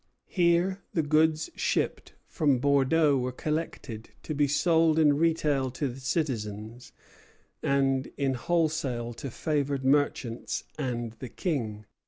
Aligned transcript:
Here 0.29 0.81
the 0.95 1.03
goods 1.03 1.51
shipped 1.55 2.13
from 2.25 2.57
Bordeaux 2.57 3.19
were 3.19 3.31
collected, 3.31 4.09
to 4.23 4.33
be 4.33 4.47
sold 4.47 4.97
in 4.97 5.13
retail 5.15 5.69
to 5.69 5.89
the 5.89 5.99
citizens, 5.99 6.91
and 7.61 8.07
in 8.17 8.33
wholesale 8.33 9.13
to 9.13 9.29
favored 9.29 9.85
merchants 9.85 10.63
and 10.75 11.11
the 11.19 11.29
King. 11.29 11.85